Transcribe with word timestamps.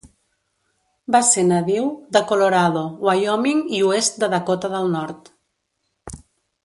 Va 1.15 1.19
ser 1.27 1.43
nadiu 1.49 1.91
de 2.17 2.23
Colorado, 2.31 2.83
Wyoming 3.09 3.63
i 3.81 3.83
oest 3.91 4.19
de 4.25 4.31
Dakota 4.37 4.73
del 4.77 4.91
Nord. 4.97 5.31